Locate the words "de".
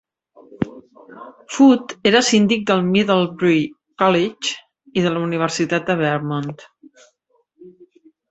5.09-5.13, 5.91-5.99